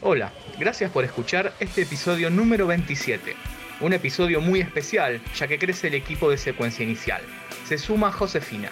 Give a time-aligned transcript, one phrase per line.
[0.00, 0.30] Hola,
[0.60, 3.34] gracias por escuchar este episodio número 27.
[3.80, 7.20] Un episodio muy especial, ya que crece el equipo de secuencia inicial.
[7.64, 8.70] Se suma Josefina.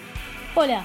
[0.54, 0.84] Hola,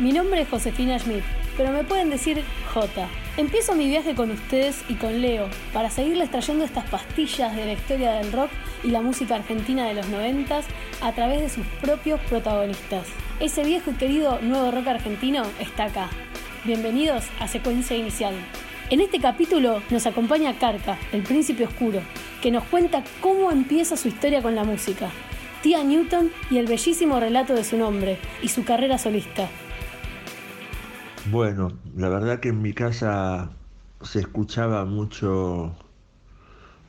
[0.00, 1.22] mi nombre es Josefina Schmidt,
[1.56, 2.42] pero me pueden decir
[2.74, 3.08] J.
[3.36, 7.72] Empiezo mi viaje con ustedes y con Leo para seguirles trayendo estas pastillas de la
[7.74, 8.50] historia del rock
[8.82, 10.64] y la música argentina de los noventas
[11.00, 13.06] a través de sus propios protagonistas.
[13.38, 16.10] Ese viejo y querido nuevo rock argentino está acá.
[16.64, 18.34] Bienvenidos a Secuencia Inicial.
[18.88, 22.00] En este capítulo nos acompaña Carca, el príncipe oscuro,
[22.40, 25.10] que nos cuenta cómo empieza su historia con la música,
[25.60, 29.48] Tía Newton y el bellísimo relato de su nombre y su carrera solista.
[31.32, 33.50] Bueno, la verdad que en mi casa
[34.02, 35.74] se escuchaba mucho,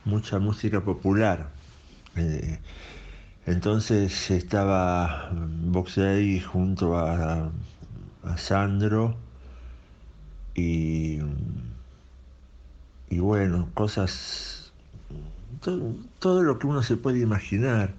[0.04, 1.48] mucha música popular.
[2.14, 2.60] Eh,
[3.44, 7.50] entonces estaba Boxey junto a,
[8.22, 9.16] a Sandro
[10.54, 11.18] y,
[13.10, 14.72] y bueno, cosas,
[15.60, 17.94] todo, todo, lo que uno se puede imaginar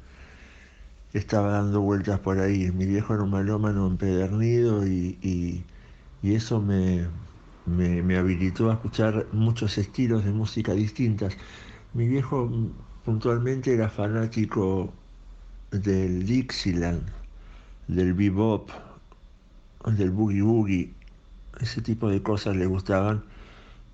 [1.13, 2.71] estaba dando vueltas por ahí.
[2.71, 7.07] Mi viejo era un malómano empedernido y, y, eso me,
[7.65, 11.35] me, me, habilitó a escuchar muchos estilos de música distintas.
[11.93, 12.51] Mi viejo
[13.05, 14.93] puntualmente era fanático
[15.71, 17.03] del Dixieland,
[17.87, 18.69] del bebop,
[19.85, 20.93] del boogie boogie
[21.59, 23.23] ese tipo de cosas le gustaban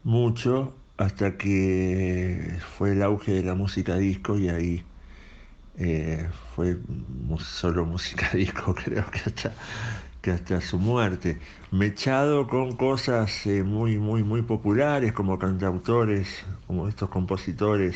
[0.04, 4.84] mucho hasta que fue el auge de la música disco y ahí
[5.78, 6.78] eh, fue
[7.40, 9.54] solo música disco creo que hasta,
[10.22, 11.40] que hasta su muerte.
[11.72, 17.96] Mechado con cosas eh, muy, muy, muy populares como cantautores, como estos compositores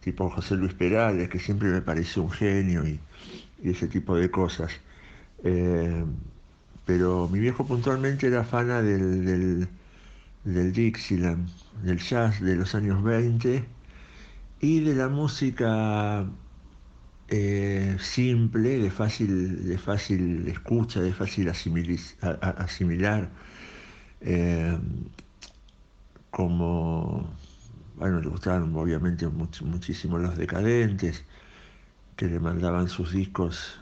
[0.00, 3.00] tipo José Luis Perales, que siempre me pareció un genio y,
[3.62, 4.72] y ese tipo de cosas.
[5.44, 6.04] Eh,
[6.84, 9.68] pero mi viejo puntualmente era fana del, del,
[10.44, 11.48] del, Dixieland,
[11.82, 13.64] del jazz de los años 20
[14.60, 16.26] y de la música
[17.28, 23.30] eh, simple, de fácil, de fácil escucha, de fácil asimilar,
[24.20, 24.78] eh,
[26.30, 27.28] como,
[27.96, 31.24] bueno, le gustaban obviamente much, muchísimo los decadentes,
[32.16, 33.80] que le mandaban sus discos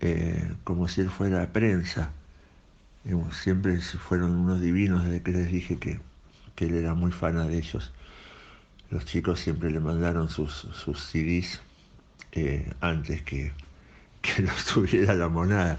[0.00, 2.12] eh, como si él fuera prensa.
[3.32, 6.00] Siempre fueron unos divinos desde que les dije que,
[6.54, 7.92] que, él era muy fana de ellos.
[8.90, 11.60] Los chicos siempre le mandaron sus, sus CDs
[12.32, 13.52] eh, antes que,
[14.22, 15.78] que los tuviera la monada.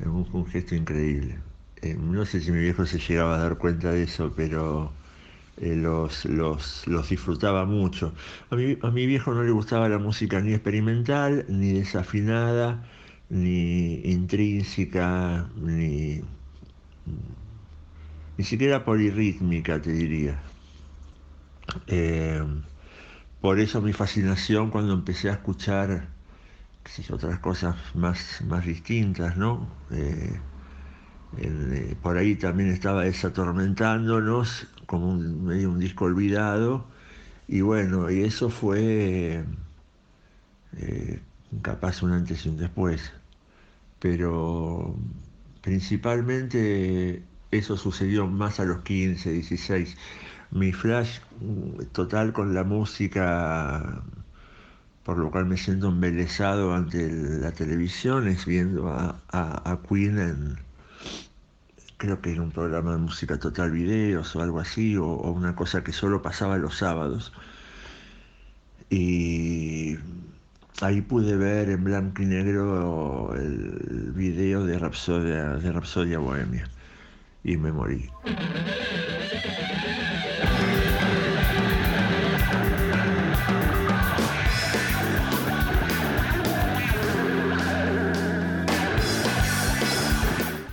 [0.00, 1.38] Un, un gesto increíble.
[1.82, 4.92] Eh, no sé si mi viejo se llegaba a dar cuenta de eso, pero
[5.58, 8.12] eh, los, los, los, disfrutaba mucho.
[8.50, 12.84] A mi, a mi viejo no le gustaba la música ni experimental, ni desafinada,
[13.28, 16.22] ni intrínseca, ni,
[18.36, 20.40] ni siquiera polirrítmica, te diría.
[21.86, 22.42] Eh,
[23.40, 26.08] por eso mi fascinación cuando empecé a escuchar
[27.12, 29.68] otras cosas más, más distintas, ¿no?
[29.90, 30.40] Eh,
[31.38, 36.86] eh, por ahí también estaba desatormentándonos, como un, medio un disco olvidado,
[37.46, 39.44] y bueno, y eso fue
[41.62, 43.12] capaz un antes y un después
[43.98, 44.94] pero
[45.68, 49.98] principalmente eso sucedió más a los 15, 16.
[50.50, 54.02] Mi flash mm, total con la música,
[55.04, 60.58] por lo cual me siento embelesado ante la televisión, es viendo a, Queen en,
[61.98, 65.54] creo que en un programa de música total videos o algo así, o, o una
[65.54, 67.30] cosa que solo pasaba los sábados.
[68.88, 69.98] Y
[70.80, 76.68] ahí pude ver en blanco y negro el video de Rapsodia, de Rapsodia Bohemia
[77.44, 78.08] y me morí.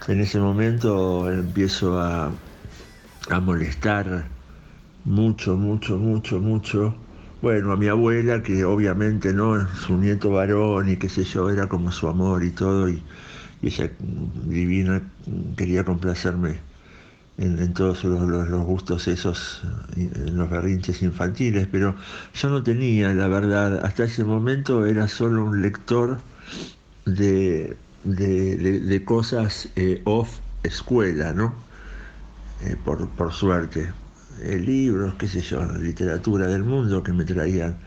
[0.08, 2.32] En ese momento empiezo a,
[3.32, 4.26] a molestar
[5.04, 6.96] mucho, mucho, mucho, mucho
[7.45, 11.69] bueno, a mi abuela, que obviamente no, su nieto varón y qué sé yo, era
[11.69, 13.03] como su amor y todo, y,
[13.62, 13.92] ella
[14.45, 15.00] divina
[15.56, 16.57] quería complacerme
[17.38, 19.62] en, todos los, gustos esos,
[19.95, 21.94] en los berrinches infantiles, pero
[22.33, 26.18] yo no tenía, la verdad, hasta ese momento era solo un lector
[27.06, 31.53] de, de, cosas eh, off escuela, ¿no?
[32.63, 33.94] Eh, por, por suerte.
[34.42, 37.78] Eh, libros, qué sé yo, literatura del mundo que me traían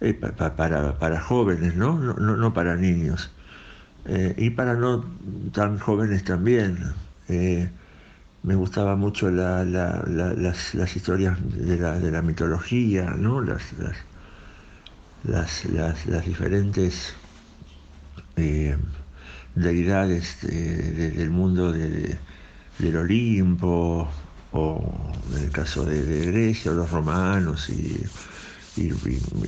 [0.00, 1.98] eh, para, para, jóvenes, ¿no?
[1.98, 3.30] No, no, para niños.
[4.06, 5.04] Eh, y para no
[5.52, 6.78] tan jóvenes también.
[8.42, 13.42] me gustaba mucho las, historias de la, mitología, ¿no?
[13.42, 13.62] las,
[15.24, 17.14] las, diferentes
[18.36, 18.76] eh,
[19.54, 24.08] deidades del mundo del Olimpo,
[24.52, 28.00] o en el caso de, Grecia, o los romanos, y,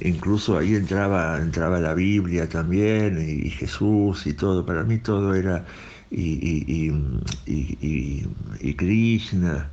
[0.03, 4.67] incluso ahí entraba, entraba la Biblia también, y, Jesús y todo.
[4.67, 5.65] Para mí todo era,
[6.11, 6.93] y,
[7.47, 9.71] y Krishna.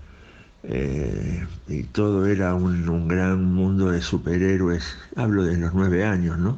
[0.63, 6.57] Eh, y todo era un, gran mundo de superhéroes, hablo de los nueve años, ¿no?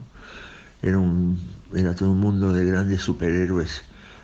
[0.81, 1.39] Era, un,
[1.75, 3.83] era todo un mundo de grandes superhéroes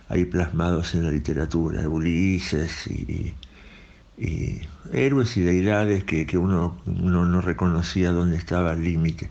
[0.09, 3.33] ahí plasmados en la literatura, Ulises y,
[4.91, 9.29] héroes y deidades que, uno, no reconocía dónde estaba el límite.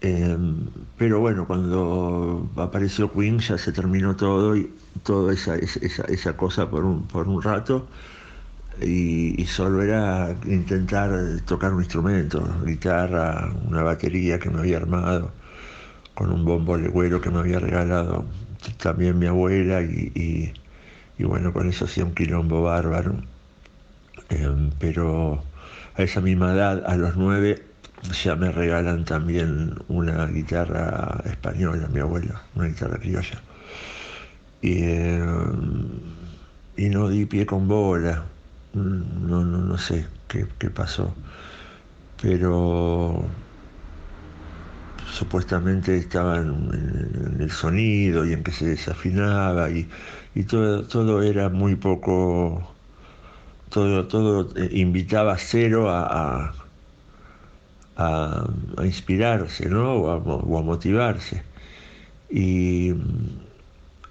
[0.00, 0.66] Em,
[0.98, 4.70] pero bueno, cuando apareció Queen ya se terminó todo y
[5.02, 7.88] toda esa, esa, esa cosa por un, por un rato
[8.80, 11.10] y, solo era intentar
[11.46, 15.32] tocar un instrumento, guitarra, una batería que me había armado,
[16.14, 18.24] con un bombo legüero que me había regalado
[18.78, 20.52] también mi abuela y,
[21.18, 23.16] bueno, con eso hacía un quilombo bárbaro.
[24.30, 25.42] Em, pero
[25.96, 27.62] a esa misma edad, a los nueve,
[28.24, 33.40] ya me regalan también una guitarra española, mi abuela, una guitarra criolla.
[34.62, 35.88] Y, em,
[36.76, 38.24] y no di pie con bola
[38.76, 41.14] no, no, no sé qué, pasó,
[42.20, 43.24] pero
[45.10, 49.88] supuestamente estaba en, el sonido y en que se desafinaba y,
[50.44, 52.75] todo, todo era muy poco,
[53.70, 56.54] todo, todo eh, invitaba a cero a,
[57.96, 58.46] a,
[58.84, 59.94] inspirarse ¿no?
[59.94, 61.42] o, a, motivarse.
[62.30, 62.92] Y,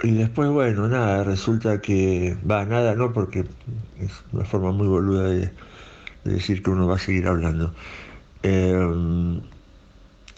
[0.03, 3.45] y después, bueno, nada, resulta que, va, nada, no, porque
[3.99, 5.51] es una forma muy boluda de,
[6.23, 7.73] decir que uno va a seguir hablando.
[8.43, 9.41] Em,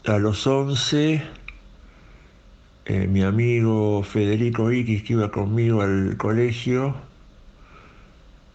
[0.06, 1.22] a los 11,
[2.86, 6.96] eh, mi amigo Federico Iquis, que iba conmigo al colegio,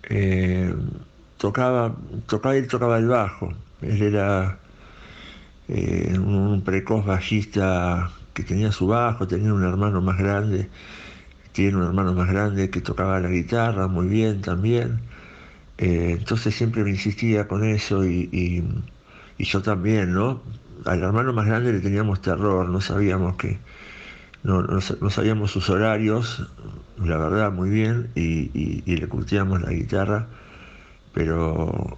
[0.04, 0.90] em,
[1.38, 1.94] tocaba,
[2.26, 3.52] tocaba, él tocaba el bajo.
[3.82, 4.58] Él era
[5.68, 10.68] eh, un precoz bajista que tenía su bajo, tenía un hermano más grande,
[11.52, 15.00] tiene un hermano más grande que tocaba la guitarra muy bien también.
[15.78, 18.64] Eh, entonces siempre me insistía con eso y,
[19.38, 20.40] yo también, ¿no?
[20.84, 23.58] Al hermano más grande le teníamos terror, no sabíamos que,
[24.42, 26.48] no, no, sabíamos sus horarios,
[26.98, 30.26] la verdad, muy bien, y, y le curtíamos la guitarra,
[31.12, 31.96] pero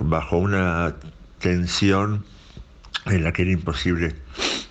[0.00, 0.94] bajo una
[1.38, 2.24] tensión
[3.06, 4.14] en la que era imposible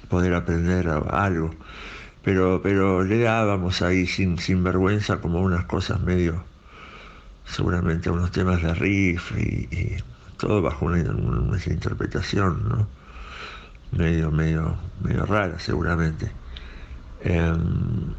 [0.10, 1.52] poder aprender algo.
[2.24, 6.44] Pero, pero le dábamos ahí sin, sin vergüenza como unas cosas medio,
[7.46, 9.98] seguramente unos temas de riff y,
[10.38, 12.88] todo bajo una, interpretación, ¿no?
[13.98, 16.32] Medio, medio, medio rara seguramente.
[17.22, 18.14] Em,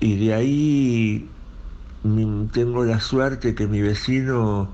[0.00, 1.28] y de ahí
[2.52, 4.68] tengo la suerte que mi vecino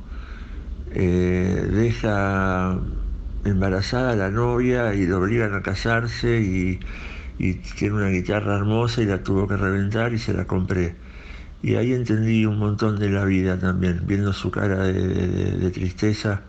[0.95, 2.79] eh, deja
[3.45, 6.81] embarazada a la novia y lo obligan a casarse y,
[7.77, 10.97] tiene una guitarra hermosa y la tuvo que reventar y se la compré.
[11.63, 16.43] Y ahí entendí un montón de la vida también, viendo su cara de, tristeza,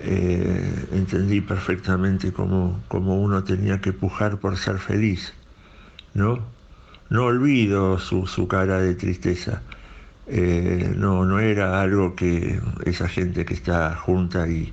[0.00, 5.32] eh, entendí perfectamente cómo, uno tenía que pujar por ser feliz,
[6.14, 6.38] ¿no?
[7.10, 9.62] No olvido su, cara de tristeza.
[10.26, 14.72] Eh, no, no era algo que esa gente que está junta y,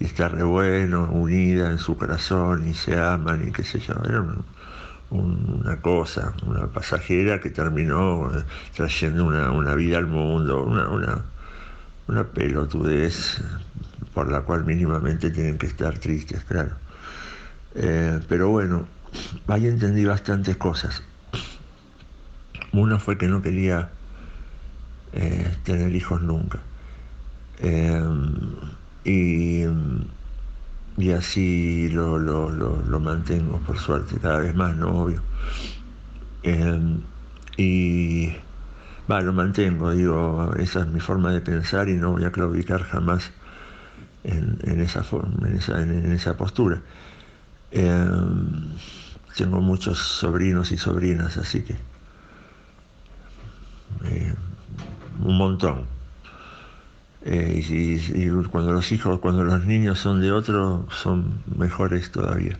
[0.00, 3.94] está re bueno, unida en su corazón y se aman y qué sé yo.
[4.04, 4.24] Era
[5.10, 8.44] una cosa, una pasajera que terminó eh,
[8.76, 11.24] trayendo una, vida al mundo, una, una,
[12.08, 13.40] una pelotudez
[14.18, 16.72] por la cual mínimamente tienen que estar tristes, claro.
[17.76, 18.84] Eh, pero bueno,
[19.46, 21.04] ahí entendí bastantes cosas.
[22.72, 23.90] Una fue que no quería
[25.12, 26.58] eh, tener hijos nunca.
[29.04, 29.62] Y,
[30.96, 35.02] y así lo, lo, mantengo, por suerte, cada vez más, ¿no?
[35.02, 35.22] Obvio.
[37.56, 38.32] Y
[39.08, 42.82] va, lo mantengo, digo, esa es mi forma de pensar y no voy a claudicar
[42.82, 43.30] jamás
[44.24, 46.80] en, esa, forma, en, esa, en, esa postura.
[47.70, 48.72] Em,
[49.36, 51.76] tengo muchos sobrinos y sobrinas, así que
[54.04, 54.34] eh,
[55.22, 55.86] un montón.
[57.24, 62.58] Eh, y, cuando los hijos, cuando los niños son de otro, son mejores todavía,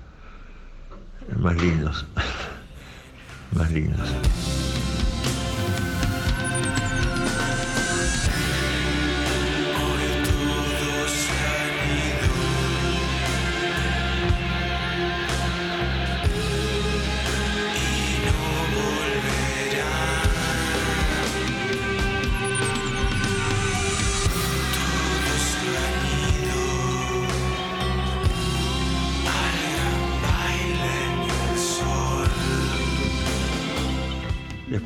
[1.38, 2.06] más lindos,
[3.56, 4.08] más lindos.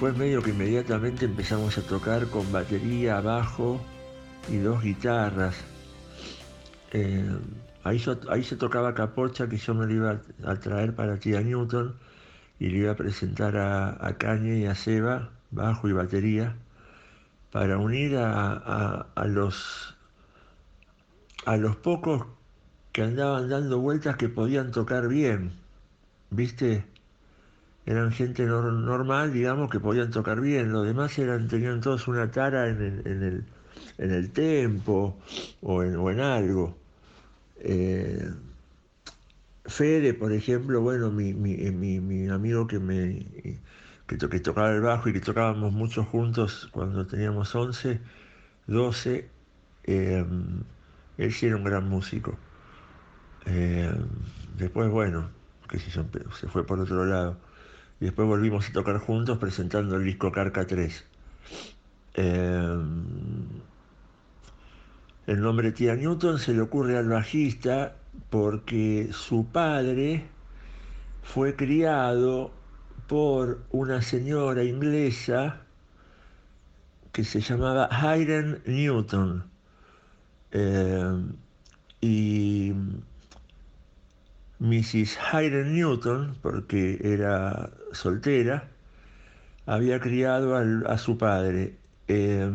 [0.02, 3.80] Después medio que inmediatamente empezamos a tocar con batería, bajo
[4.48, 5.54] y dos guitarras.
[6.90, 7.24] Eh,
[7.84, 11.94] ahí, se tocaba Capocha, que yo me lo iba a, traer para Tía Newton
[12.58, 16.56] y le iba a presentar a, a Cañe y a Seba, bajo y batería,
[17.52, 19.96] para unir a, los,
[21.46, 22.26] a los pocos
[22.90, 25.52] que andaban dando vueltas que podían tocar bien,
[26.30, 26.91] ¿viste?
[27.84, 30.72] Eran gente normal, digamos, que podían tocar bien.
[30.72, 33.44] Los demás eran, tenían todos una tara en el, en el,
[33.98, 35.18] en el tempo
[35.62, 36.78] o en, o en algo.
[37.58, 38.30] Eh,
[39.64, 41.56] Fede, por ejemplo, bueno, mi, mi,
[42.00, 43.24] mi, amigo que me
[44.06, 48.00] que, que, tocaba el bajo y que tocábamos mucho juntos cuando teníamos 11,
[48.66, 49.28] 12,
[49.84, 50.26] eh,
[51.18, 52.36] él sí era un gran músico.
[53.46, 53.92] Eh,
[54.56, 55.30] después, bueno,
[55.68, 57.36] que se fue por otro lado.
[58.02, 61.04] Y después volvimos a tocar juntos presentando el disco Carca 3.
[62.14, 62.76] Eh,
[65.28, 67.94] el nombre Tía Newton se le ocurre al bajista
[68.28, 70.26] porque su padre
[71.22, 72.50] fue criado
[73.06, 75.60] por una señora inglesa
[77.12, 79.44] que se llamaba Hayden Newton.
[80.50, 81.22] Eh,
[82.00, 82.72] y
[84.62, 85.18] Mrs.
[85.18, 88.68] Hayden Newton, porque era soltera,
[89.66, 91.74] había criado a su padre.
[92.06, 92.48] Eh,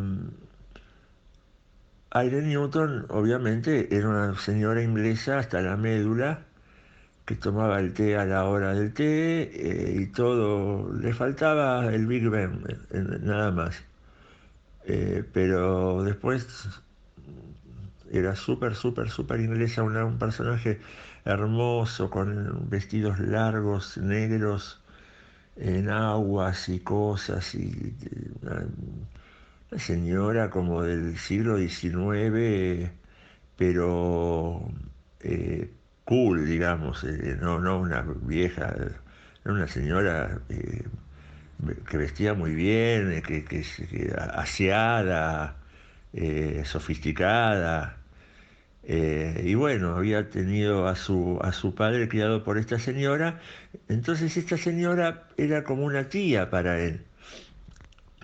[2.12, 6.46] Hayden Newton, obviamente, era una señora inglesa hasta la médula,
[7.26, 12.08] que tomaba el té a la hora del té eh, y todo, le faltaba el
[12.08, 13.84] Big Ben, eh, nada más.
[15.34, 16.48] pero después
[18.10, 20.80] era súper, súper, súper inglesa, un personaje
[21.28, 24.82] hermoso, con vestidos largos, negros,
[25.58, 27.96] en aguas y cosas, y
[28.42, 28.66] una,
[29.78, 32.92] señora como del siglo XIX,
[33.58, 34.62] pero
[35.22, 35.70] eh,
[36.06, 38.74] cool, digamos, eh, no, no una vieja,
[39.44, 40.84] era una señora eh,
[41.90, 45.58] que vestía muy bien, que, que, que aseada,
[46.64, 47.98] sofisticada.
[48.90, 53.42] Eh, y bueno, había tenido a su, a su padre criado por esta señora,
[53.90, 57.04] entonces esta señora era como una tía para él.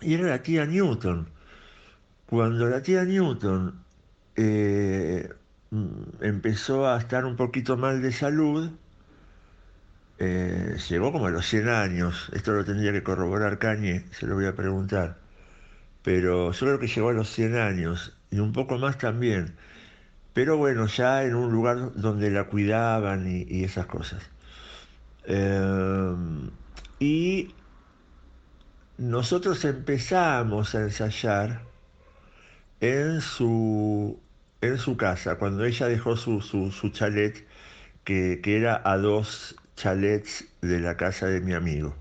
[0.02, 1.28] Y era la tía Newton.
[2.28, 3.84] Cuando la tía Newton
[4.38, 5.30] eh,
[5.72, 8.72] mm, empezó a estar un poquito mal de salud,
[10.20, 14.36] eh, llegó como a los 100 años, esto lo tendría que corroborar Cañe, se lo
[14.36, 15.18] voy a preguntar,
[16.04, 19.56] pero yo creo que llegó a los 100 años y un poco más también
[20.34, 24.24] pero bueno, ya en un lugar donde la cuidaban y, esas cosas.
[25.26, 26.50] Em,
[27.00, 27.54] y
[28.98, 31.62] nosotros empezamos a ensayar
[32.82, 34.20] en su,
[34.62, 37.46] en su casa, cuando ella dejó su, su, chalet,
[38.04, 41.96] que, era a dos chalets de la casa de mi amigo,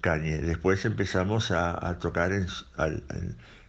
[0.00, 0.38] Cañe.
[0.38, 2.46] Después empezamos a, tocar en,
[2.78, 3.02] el,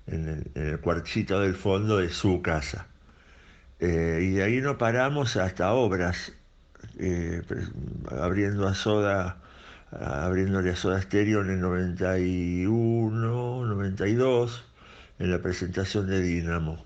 [0.08, 2.88] en el cuartito del fondo de su casa.
[3.80, 6.32] Eh, y de ahí no paramos hasta obras,
[6.98, 7.42] eh,
[8.10, 9.38] abriendo a Soda,
[9.92, 14.64] abriéndole a Soda Stereo en el 91, 92,
[15.20, 16.84] en la presentación de Dinamo.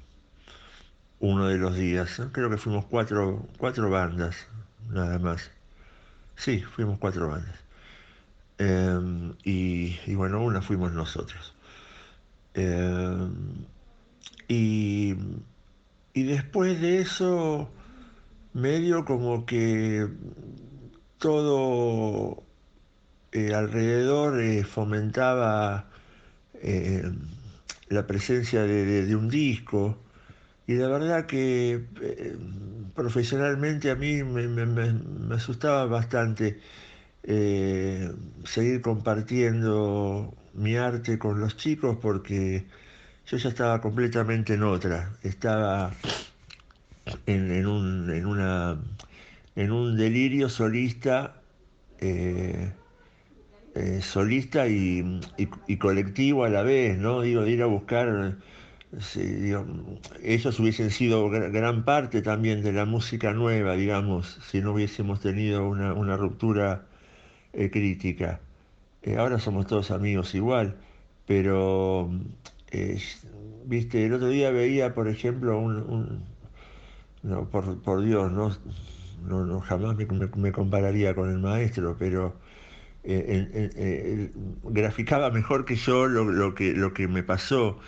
[1.19, 4.47] Uno de los días, creo que fuimos cuatro, cuatro bandas,
[4.89, 5.51] nada más.
[6.35, 7.55] Sí, fuimos cuatro bandas.
[8.57, 11.53] Em, y, y, bueno, una fuimos nosotros.
[12.53, 13.65] Em,
[14.47, 15.15] y
[16.19, 17.69] y después de eso,
[18.53, 20.05] medio como que
[21.17, 22.43] todo
[23.31, 25.89] eh, alrededor eh, fomentaba
[26.55, 27.09] eh,
[27.87, 29.97] la presencia de, un disco.
[30.67, 31.85] Y la verdad que
[32.95, 36.59] profesionalmente a mí me, asustaba bastante
[38.43, 42.65] seguir compartiendo mi arte con los chicos porque
[43.29, 45.91] yo ya estaba completamente en otra, estaba
[47.27, 48.81] en, un, en, una,
[49.55, 51.35] en un delirio solista,
[51.99, 52.71] eh,
[53.75, 55.21] eh, solista y,
[55.77, 57.21] colectivo a la vez, ¿no?
[57.21, 58.35] Digo, ir a buscar,
[60.23, 65.69] ellos hubiesen sido gran parte también de la música nueva, digamos, si no hubiésemos tenido
[65.69, 66.87] una, ruptura
[67.53, 68.39] eh, crítica.
[69.19, 70.77] ahora somos todos amigos igual,
[71.27, 72.09] pero
[73.65, 76.23] viste, el otro día veía, por ejemplo, un,
[77.23, 78.51] no, por, Dios, no,
[79.45, 82.35] no, jamás me, compararía con el maestro, pero
[84.63, 87.79] graficaba mejor que yo lo, que, lo que me pasó.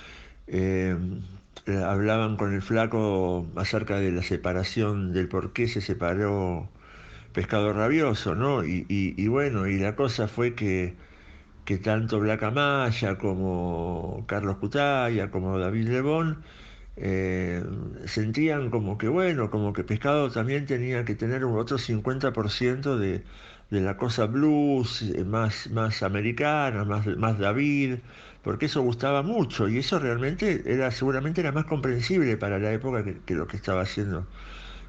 [1.68, 6.70] hablaban con el flaco acerca de la separación, del por qué se separó
[7.34, 8.64] Pescado Rabioso, ¿no?
[8.66, 10.96] Y, bueno, y la cosa fue que,
[11.72, 16.44] que tanto Blacamaya como Carlos Cutaya, como David Lebón,
[16.98, 17.64] eh,
[18.06, 23.24] sentían como que, bueno, como que Pescado también tenía que tener un otro 50% de,
[23.70, 28.00] de la cosa blues, eh, más, más americana, más, más David,
[28.42, 33.04] porque eso gustaba mucho y eso realmente era seguramente era más comprensible para la época
[33.06, 34.28] que, que lo que estaba haciendo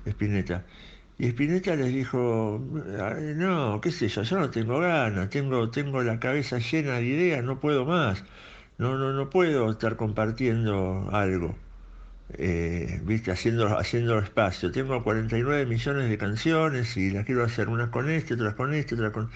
[0.07, 0.67] Spinetta.
[1.19, 2.61] Y Spinetta les dijo,
[3.37, 7.45] no, qué sé yo, yo no tengo ganas, tengo, tengo la cabeza llena de ideas,
[7.45, 8.25] no puedo más,
[8.79, 11.55] no, no, no puedo estar compartiendo algo,
[12.35, 14.71] eh, viste, haciendo, haciendo espacio.
[14.73, 18.95] Tengo 49 millones de canciones y las quiero hacer unas con este, otras con este,
[18.95, 19.31] otras con...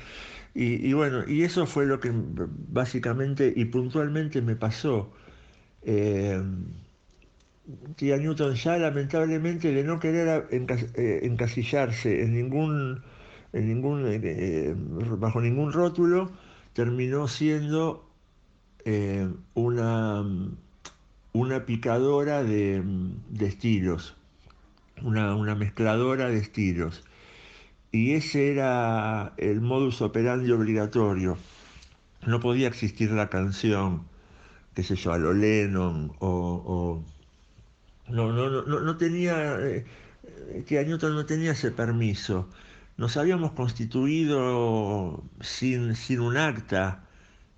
[0.54, 5.12] Y, bueno, y eso fue lo que básicamente y puntualmente me pasó.
[5.82, 6.42] Eh,
[7.96, 13.02] tía Newton ya lamentablemente de no querer eh, encasillarse en ningún,
[13.52, 16.30] eh, eh, bajo ningún rótulo,
[16.72, 18.04] terminó siendo
[19.54, 20.24] una,
[21.32, 22.84] una picadora de,
[23.40, 24.16] estilos,
[25.02, 27.02] una, una, mezcladora de estilos.
[27.90, 31.36] Y ese era el modus operandi obligatorio.
[32.26, 34.04] No podía existir la canción,
[34.74, 37.02] qué sé yo, a lo Lennon o
[38.08, 39.84] no, no, no, no tenía, eh,
[40.66, 42.48] que Newton no tenía ese permiso.
[42.96, 47.04] Nos habíamos constituido sin, sin un acta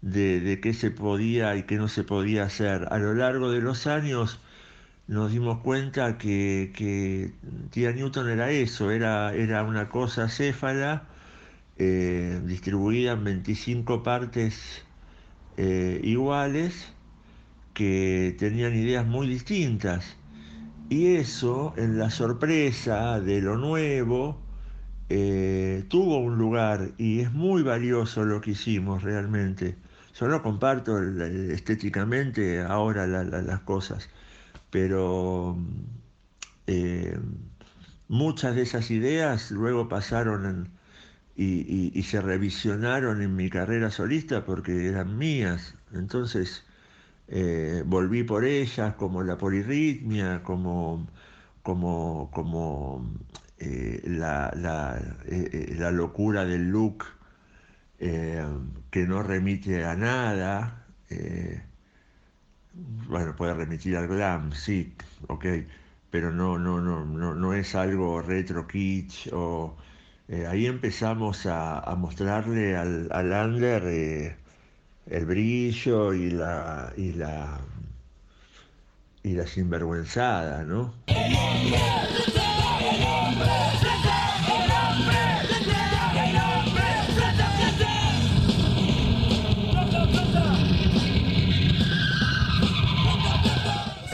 [0.02, 2.88] de, de qué se podía y qué no se podía hacer.
[2.90, 4.40] A lo largo de los años
[5.08, 7.32] nos dimos cuenta que, que
[7.70, 11.08] tía Newton era eso, era, era una cosa céfala
[11.78, 14.84] eh, distribuida en 25 partes
[15.56, 16.92] eh, iguales
[17.74, 20.16] que tenían ideas muy distintas.
[20.90, 24.40] Y eso, en la sorpresa de lo nuevo,
[25.10, 29.76] eh, tuvo un lugar y es muy valioso lo que hicimos realmente.
[30.18, 34.08] Yo no comparto estéticamente ahora las cosas,
[34.70, 35.56] pero
[36.66, 37.18] eh,
[38.08, 40.70] muchas de esas ideas luego pasaron
[41.36, 45.74] y, se revisionaron en mi carrera solista porque eran mías.
[45.92, 46.64] Entonces,
[47.28, 51.06] eh, volví por ellas, como la polirritmia, como,
[51.62, 53.10] como, como
[53.58, 57.04] eh, la, la, eh, la, locura del look
[57.98, 60.86] que no remite a nada.
[63.08, 64.94] bueno, puede remitir al glam, sí,
[65.26, 65.44] ok,
[66.10, 69.76] pero no, no, no, no, no es algo retro kitsch o...
[70.48, 73.82] ahí empezamos a, a mostrarle al, al under
[75.10, 77.60] el brillo y la, y la,
[79.22, 80.94] y la sinvergüenzada, ¿no?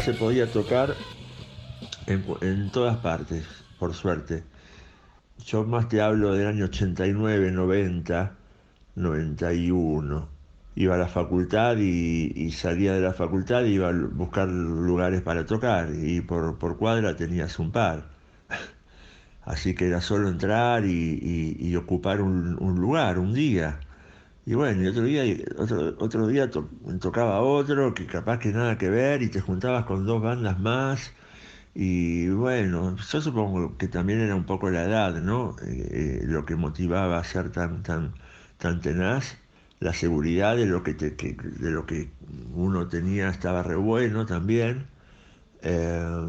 [0.04, 0.94] Se podía tocar
[2.07, 3.44] en, en todas partes,
[3.78, 4.44] por suerte.
[5.46, 8.37] Yo más te hablo del año 89, 90,
[8.94, 10.34] 91
[10.76, 15.46] iba a la facultad y, salía de la facultad y iba a buscar lugares para
[15.46, 18.08] tocar y por, cuadra tenías un par.
[19.44, 23.80] Así que era solo entrar y, ocupar un, lugar, un día.
[24.46, 25.24] Y bueno, y otro día,
[25.58, 26.50] otro, otro día
[27.00, 31.12] tocaba otro que capaz que nada que ver y te juntabas con dos bandas más.
[31.74, 35.56] Y bueno, yo supongo que también era un poco la edad, ¿no?
[35.66, 38.14] Eh, eh, lo que motivaba a ser tan, tan,
[38.58, 39.37] tan tenaz
[39.80, 42.10] la seguridad de lo que, de lo que
[42.54, 44.87] uno tenía estaba re bueno también.
[45.62, 46.26] Eh,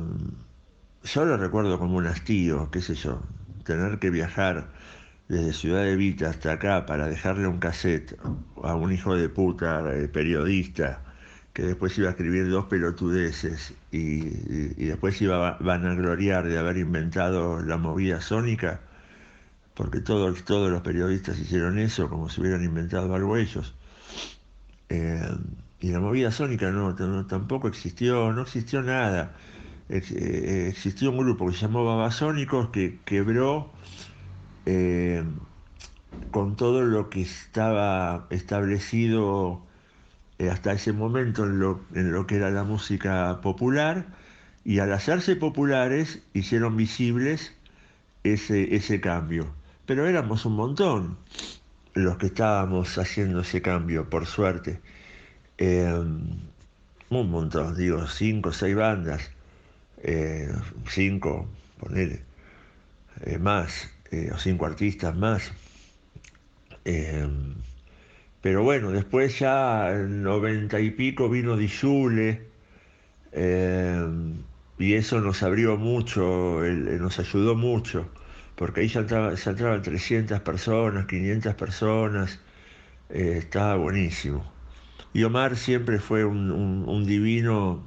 [1.03, 3.21] yo lo recuerdo como un hastío, qué sé yo,
[3.63, 4.69] tener que viajar
[5.27, 8.17] desde Ciudad de Vita hasta acá para dejarle un cassette
[8.63, 11.01] a un hijo de puta eh, periodista
[11.53, 14.19] que después iba a escribir dos pelotudeces y,
[14.85, 18.81] después iba a vanagloriar de haber inventado la movida sónica
[19.75, 23.75] porque todos, todos los periodistas hicieron eso como si hubieran inventado algo ellos.
[24.89, 25.29] Eh,
[25.81, 26.95] y la movida sónica no,
[27.27, 29.35] tampoco existió, no existió nada.
[29.89, 33.71] Eh, existió un grupo que se llamó Babasónicos que quebró
[34.65, 35.23] eh,
[36.31, 39.61] con todo lo que estaba establecido
[40.49, 44.07] hasta ese momento en lo, en lo que era la música popular
[44.63, 47.53] y al hacerse populares hicieron visibles
[48.23, 49.53] ese, ese cambio
[49.85, 51.17] pero éramos un montón.
[51.93, 54.81] los que estábamos haciendo ese cambio, por suerte.
[55.57, 56.21] Em,
[57.09, 59.31] un montón, digo, cinco, seis bandas,
[60.03, 60.51] eh,
[60.89, 61.47] cinco,
[61.79, 62.21] ponele,
[63.21, 65.51] eh, más, eh, o cinco artistas más.
[68.41, 72.47] Pero bueno, después ya en noventa y pico vino Dijule,
[73.31, 74.43] em,
[74.77, 76.61] y eso nos abrió mucho,
[76.99, 78.09] nos ayudó mucho,
[78.55, 82.39] porque ahí ya, entraban 300 personas, 500 personas,
[83.09, 84.45] estaba buenísimo.
[85.13, 87.85] Y Omar siempre fue un, divino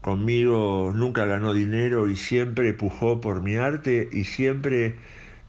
[0.00, 4.96] conmigo, nunca ganó dinero y siempre pujó por mi arte y siempre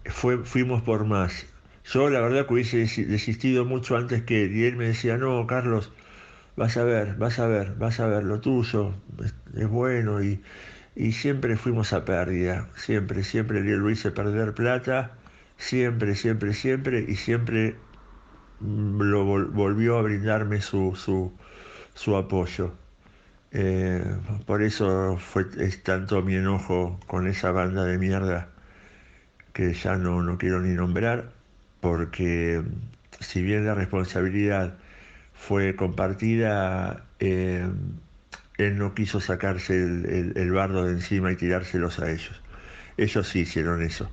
[0.05, 1.47] fue, fuimos por más.
[1.85, 5.47] Yo la verdad que hubiese desistido mucho antes que él y él me decía, no,
[5.47, 5.91] Carlos,
[6.55, 8.93] vas a ver, vas a ver, vas a ver, lo tuyo
[9.55, 10.41] es, bueno y,
[11.13, 15.11] siempre fuimos a pérdida, siempre, siempre lo hice perder plata,
[15.57, 17.75] siempre, siempre, siempre y siempre
[18.61, 20.95] lo volvió a brindarme su,
[21.95, 22.73] su, apoyo.
[23.51, 24.03] Eh,
[24.45, 28.49] por eso fue, es tanto mi enojo con esa banda de mierda
[29.53, 31.31] que ya no, no quiero ni nombrar,
[31.81, 32.61] porque
[33.19, 34.77] si bien la responsabilidad
[35.33, 37.67] fue compartida, eh,
[38.67, 42.41] él no quiso sacarse el, el, bardo de encima y tirárselos a ellos.
[42.97, 44.09] Ellos sí hicieron eso.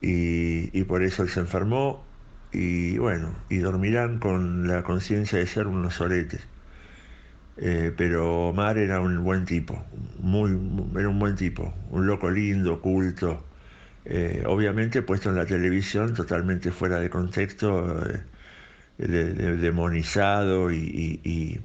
[0.00, 2.06] Y, y por eso él se enfermó
[2.52, 6.40] y bueno, y dormirán con la conciencia de ser unos soretes.
[7.60, 9.84] Eh, pero Omar era un buen tipo,
[10.20, 10.50] muy,
[10.96, 13.44] era un buen tipo, un loco lindo, culto,
[14.04, 18.00] eh, obviamente puesto en la televisión totalmente fuera de contexto,
[18.98, 19.06] eh,
[19.60, 21.60] demonizado y,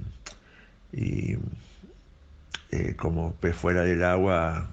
[2.96, 4.68] como pez fuera del agua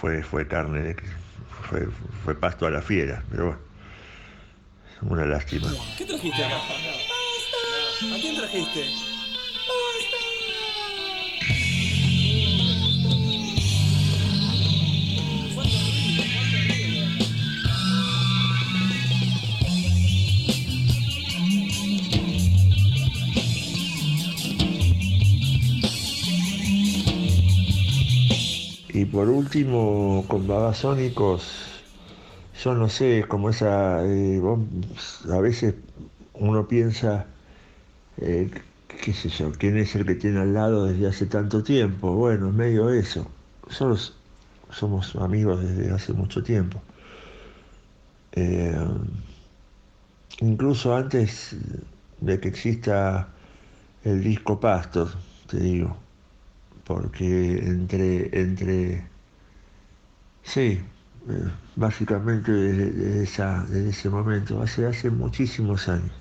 [0.00, 0.96] fue, fue carne, de,
[1.68, 1.88] fue,
[2.24, 3.70] fue pasto a la fiera, pero bueno.
[5.02, 5.70] Una lástima.
[5.96, 6.56] ¿Qué trajiste acá?
[6.56, 9.09] ¿A quién trajiste?
[29.00, 31.82] Y por último, con babasónicos,
[32.62, 34.42] yo no sé, como esa, eh,
[35.32, 35.74] a veces
[36.34, 37.24] uno piensa,
[38.18, 38.50] eh,
[39.02, 42.12] qué sé yo, quién es el que tiene al lado desde hace tanto tiempo.
[42.12, 43.26] Bueno, es medio eso.
[43.70, 46.82] Somos amigos desde hace mucho tiempo.
[48.32, 48.86] Eh,
[50.42, 51.56] incluso antes
[52.20, 53.28] de que exista
[54.04, 55.08] el disco Pastor,
[55.46, 55.96] te digo,
[56.90, 59.04] porque entre, entre,
[60.42, 60.80] sí,
[61.76, 66.19] básicamente desde, ese momento, hace, hace muchísimos años.